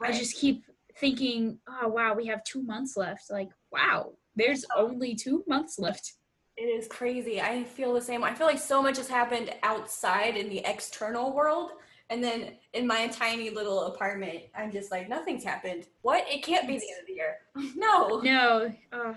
[0.00, 0.14] Right.
[0.14, 0.64] I just keep
[0.98, 3.28] thinking, oh wow, we have two months left.
[3.28, 6.12] Like, wow, there's only two months left.
[6.56, 7.40] It is crazy.
[7.40, 8.22] I feel the same.
[8.22, 11.72] I feel like so much has happened outside in the external world.
[12.08, 15.86] And then in my tiny little apartment, I'm just like, nothing's happened.
[16.02, 16.24] What?
[16.28, 17.38] It can't be the end of the year.
[17.76, 18.20] no.
[18.20, 18.72] No.
[18.92, 19.14] Uh,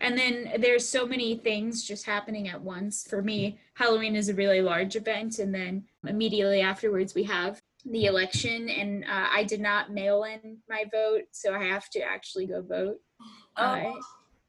[0.00, 4.34] and then there's so many things just happening at once for me halloween is a
[4.34, 9.60] really large event and then immediately afterwards we have the election and uh, i did
[9.60, 12.98] not mail in my vote so i have to actually go vote
[13.56, 13.92] oh, uh,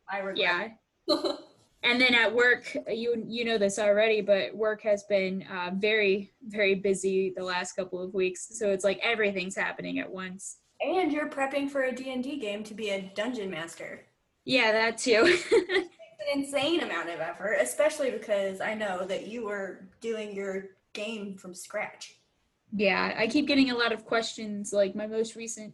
[0.09, 0.71] i regret.
[1.07, 1.15] yeah
[1.83, 6.31] and then at work you you know this already but work has been uh, very
[6.47, 11.11] very busy the last couple of weeks so it's like everything's happening at once and
[11.11, 14.07] you're prepping for a d&d game to be a dungeon master
[14.47, 15.23] yeah, that too.
[15.51, 15.89] it's an
[16.33, 21.53] insane amount of effort, especially because I know that you were doing your game from
[21.53, 22.15] scratch.
[22.71, 24.71] Yeah, I keep getting a lot of questions.
[24.71, 25.73] Like my most recent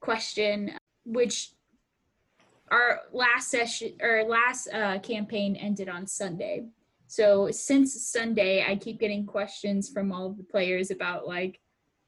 [0.00, 0.72] question,
[1.06, 1.52] which
[2.74, 6.66] our last session or last uh, campaign ended on Sunday.
[7.06, 11.60] So since Sunday, I keep getting questions from all of the players about like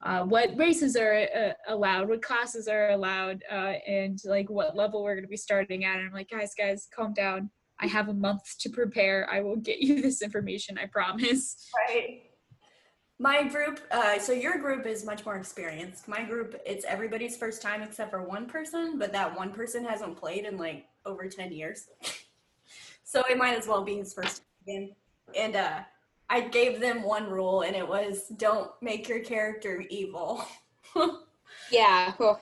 [0.03, 5.05] uh, what races are uh, allowed, what classes are allowed, uh, and like what level
[5.05, 5.99] we're going to be starting at.
[5.99, 7.51] And I'm like, guys, guys, calm down.
[7.79, 9.29] I have a month to prepare.
[9.31, 10.79] I will get you this information.
[10.79, 11.69] I promise.
[11.89, 12.26] Right.
[13.19, 16.07] My group, uh, so your group is much more experienced.
[16.07, 20.19] My group, it's everybody's first time except for one person, but that one person hasn't
[20.19, 21.89] played in like over 10 years.
[23.05, 24.91] so it might as well be his first game.
[25.35, 25.81] And uh,
[26.29, 30.45] I gave them one rule, and it was don't make your character evil.
[31.71, 32.13] yeah.
[32.19, 32.39] Cool.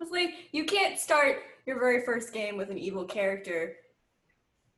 [0.00, 3.76] It's like you can't start your very first game with an evil character.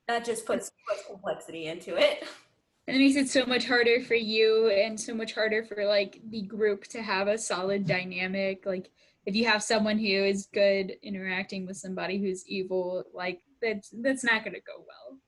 [0.07, 2.25] That just puts, puts complexity into it.
[2.89, 6.21] And it makes it so much harder for you and so much harder for like
[6.31, 8.65] the group to have a solid dynamic.
[8.65, 8.91] Like
[9.27, 14.25] if you have someone who is good interacting with somebody who's evil, like that's that's
[14.25, 15.19] not gonna go well.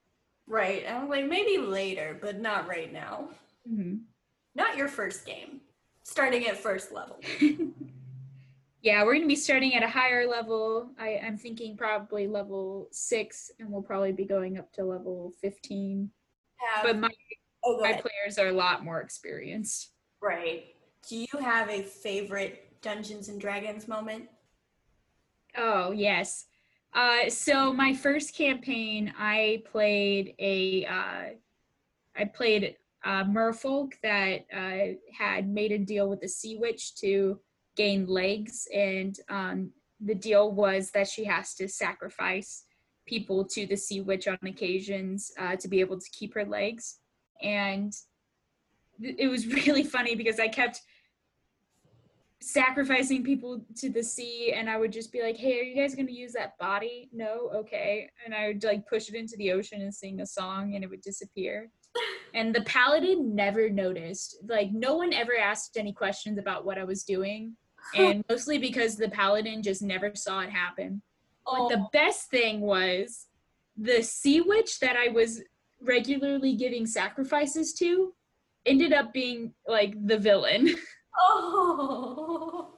[0.46, 0.84] Right.
[0.88, 3.28] I was like, maybe later, but not right now.
[3.70, 3.98] Mm-hmm.
[4.54, 5.60] Not your first game.
[6.02, 7.20] Starting at first level.
[8.82, 10.90] yeah, we're going to be starting at a higher level.
[10.98, 16.10] I, I'm thinking probably level six, and we'll probably be going up to level 15.
[16.56, 17.08] Have, but my,
[17.64, 19.92] oh, my players are a lot more experienced.
[20.22, 20.74] Right.
[21.08, 24.28] Do you have a favorite Dungeons and Dragons moment?
[25.56, 26.46] Oh, yes.
[26.94, 31.24] Uh, so my first campaign, I played a, uh,
[32.16, 37.40] I played a merfolk that uh, had made a deal with the sea witch to
[37.76, 42.64] gain legs, and um, the deal was that she has to sacrifice
[43.06, 46.99] people to the sea witch on occasions uh, to be able to keep her legs,
[47.42, 47.92] and
[49.00, 50.80] it was really funny because I kept
[52.42, 55.94] sacrificing people to the sea and I would just be like, "Hey, are you guys
[55.94, 58.08] going to use that body?" No, okay.
[58.24, 60.90] And I would like push it into the ocean and sing a song and it
[60.90, 61.70] would disappear.
[62.34, 64.38] and the paladin never noticed.
[64.48, 67.56] Like no one ever asked any questions about what I was doing
[67.94, 71.02] and mostly because the paladin just never saw it happen.
[71.44, 71.88] But the oh.
[71.92, 73.26] best thing was
[73.76, 75.42] the sea witch that I was
[75.82, 78.12] regularly giving sacrifices to
[78.66, 80.74] ended up being like the villain.
[81.22, 82.70] Oh.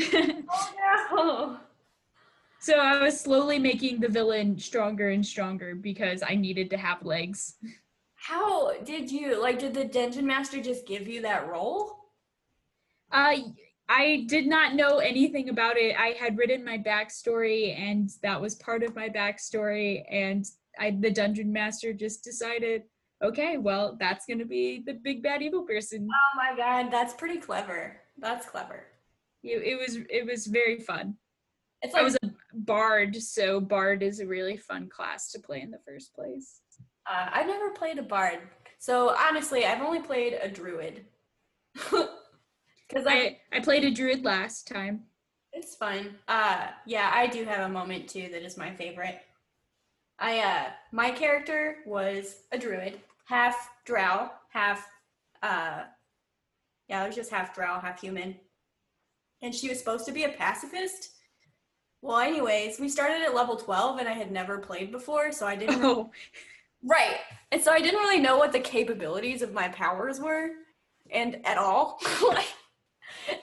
[0.00, 0.34] oh
[1.08, 1.58] no.
[2.58, 7.04] So I was slowly making the villain stronger and stronger because I needed to have
[7.04, 7.54] legs.
[8.16, 12.10] How did you like did the dungeon master just give you that role?
[13.12, 13.36] Uh
[13.88, 15.94] I did not know anything about it.
[15.96, 20.44] I had written my backstory and that was part of my backstory and
[20.78, 22.82] I the dungeon master just decided,
[23.22, 26.08] okay, well, that's going to be the big bad evil person.
[26.10, 28.00] Oh my god, that's pretty clever.
[28.18, 28.86] That's clever.
[29.42, 31.16] It, it was it was very fun.
[31.82, 35.70] It's I was a bard, so bard is a really fun class to play in
[35.70, 36.60] the first place.
[37.08, 38.40] uh, I've never played a bard.
[38.78, 41.04] So honestly, I've only played a druid.
[41.92, 42.08] I
[42.94, 45.04] I I played a druid last time.
[45.52, 46.16] It's fun.
[46.28, 49.20] Uh yeah, I do have a moment too that is my favorite.
[50.18, 54.88] I uh my character was a druid, half drow, half
[55.42, 55.82] uh
[56.88, 58.36] yeah, I was just half drow, half human.
[59.42, 61.10] And she was supposed to be a pacifist.
[62.00, 65.56] Well, anyways, we started at level 12 and I had never played before, so I
[65.56, 66.10] didn't Oh,
[66.82, 67.16] Right.
[67.50, 70.50] And so I didn't really know what the capabilities of my powers were
[71.10, 72.00] and at all.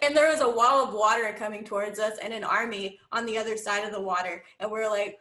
[0.01, 3.37] And there was a wall of water coming towards us and an army on the
[3.37, 4.43] other side of the water.
[4.59, 5.17] And we're like,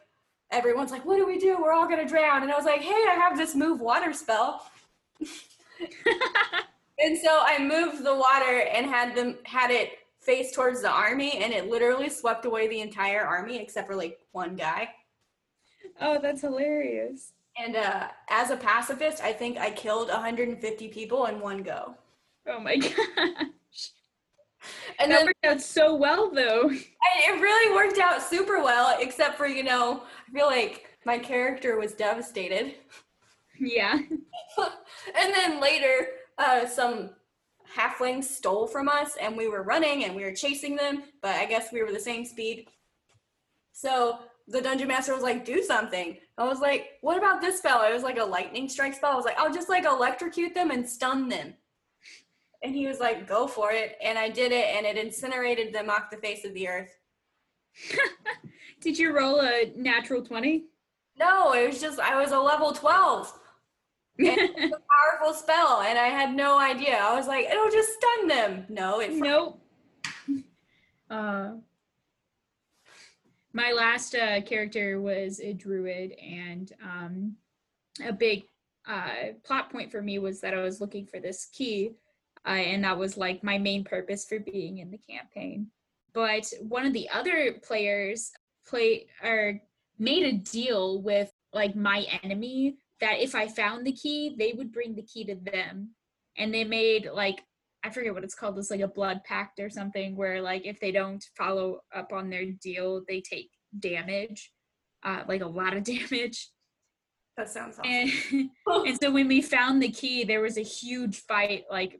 [0.53, 1.57] everyone's like, what do we do?
[1.61, 2.43] We're all gonna drown.
[2.43, 4.69] And I was like, hey, I have this move water spell.
[6.99, 9.91] And so I moved the water and had them had it
[10.21, 14.19] face towards the army and it literally swept away the entire army except for like
[14.31, 14.89] one guy.
[16.01, 17.33] oh, that's hilarious.
[17.57, 21.95] And uh, as a pacifist, I think I killed 150 people in one go.
[22.47, 22.93] Oh my gosh.
[24.99, 26.71] And that then worked out so well though.
[27.27, 31.77] It really worked out super well, except for, you know, I feel like my character
[31.77, 32.75] was devastated.
[33.59, 33.93] Yeah.
[34.57, 36.07] and then later,
[36.37, 37.11] uh, some
[37.75, 41.45] halflings stole from us, and we were running and we were chasing them, but I
[41.45, 42.67] guess we were the same speed.
[43.71, 47.83] So the dungeon master was like, "Do something." I was like, "What about this spell?"
[47.83, 49.11] It was like a lightning strike spell.
[49.11, 51.55] I was like, "I'll just like electrocute them and stun them."
[52.63, 55.89] And he was like, "Go for it!" And I did it, and it incinerated them
[55.89, 56.97] off the face of the earth.
[58.81, 60.65] Did you roll a natural 20?
[61.17, 63.31] No, it was just I was a level twelve.
[64.19, 66.97] And it was a powerful spell, and I had no idea.
[66.97, 68.65] I was like, it'll just stun them.
[68.69, 69.59] No, it nope.
[71.09, 71.57] Uh,
[73.51, 77.35] my last uh, character was a druid, and um,
[78.03, 78.45] a big
[78.87, 81.91] uh, plot point for me was that I was looking for this key,
[82.45, 85.67] uh, and that was like my main purpose for being in the campaign.
[86.13, 88.31] But one of the other players
[88.67, 89.59] play or
[89.97, 94.71] made a deal with like my enemy that if I found the key, they would
[94.71, 95.89] bring the key to them,
[96.37, 97.41] and they made like
[97.83, 98.57] I forget what it's called.
[98.57, 102.29] It's like a blood pact or something where like if they don't follow up on
[102.29, 104.51] their deal, they take damage,
[105.03, 106.49] uh, like a lot of damage.
[107.35, 107.91] That sounds awesome.
[107.91, 108.49] And,
[108.87, 111.99] and so when we found the key, there was a huge fight like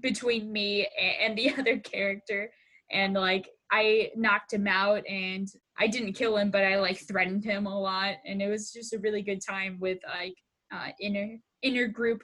[0.00, 0.88] between me
[1.20, 2.50] and the other character,
[2.90, 7.44] and like I knocked him out and I didn't kill him, but I like threatened
[7.44, 10.36] him a lot, and it was just a really good time with like
[10.72, 12.22] uh, inner inner group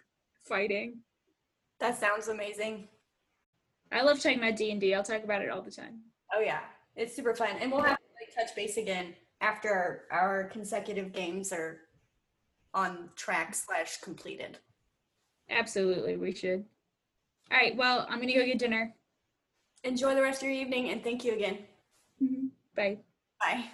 [0.48, 0.98] fighting.
[1.80, 2.88] That sounds amazing.
[3.92, 4.94] I love talking about D and D.
[4.94, 6.00] I'll talk about it all the time.
[6.34, 6.60] Oh yeah,
[6.94, 11.12] it's super fun, and we'll have to like, touch base again after our, our consecutive
[11.12, 11.78] games are
[12.74, 14.58] on track slash completed.
[15.48, 16.64] Absolutely, we should.
[17.50, 18.94] All right, well, I'm gonna go get dinner.
[19.82, 21.58] Enjoy the rest of your evening, and thank you again.
[22.22, 22.46] Mm-hmm.
[22.76, 22.98] Bye.
[23.40, 23.64] Bye.